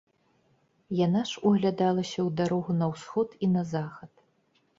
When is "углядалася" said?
1.49-2.15